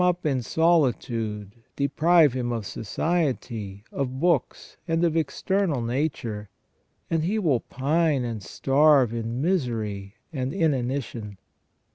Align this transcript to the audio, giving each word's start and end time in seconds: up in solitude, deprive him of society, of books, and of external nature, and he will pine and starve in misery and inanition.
up 0.03 0.25
in 0.25 0.41
solitude, 0.41 1.51
deprive 1.75 2.33
him 2.33 2.51
of 2.51 2.65
society, 2.65 3.83
of 3.91 4.19
books, 4.19 4.75
and 4.87 5.03
of 5.03 5.15
external 5.15 5.79
nature, 5.79 6.49
and 7.11 7.23
he 7.23 7.37
will 7.37 7.59
pine 7.59 8.23
and 8.25 8.41
starve 8.41 9.13
in 9.13 9.39
misery 9.43 10.15
and 10.33 10.55
inanition. 10.55 11.37